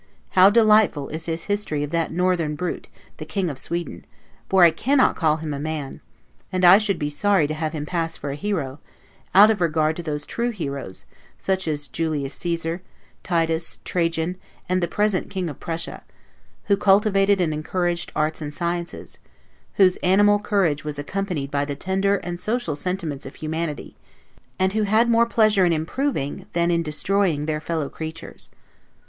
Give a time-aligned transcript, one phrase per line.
[0.29, 4.03] How delightful is his history of that northern brute, the King of Sweden,
[4.49, 6.01] for I cannot call him a man;
[6.51, 8.79] and I should be sorry to have him pass for a hero,
[9.35, 11.05] out of regard to those true heroes,
[11.37, 12.81] such as Julius Caesar,
[13.21, 14.37] Titus, Trajan,
[14.67, 16.01] and the present King of Prussia,
[16.63, 19.19] who cultivated and encouraged arts and sciences;
[19.75, 23.95] whose animal courage was accompanied by the tender and social sentiments of humanity;
[24.57, 28.49] and who had more pleasure in improving, than in destroying their fellow creatures.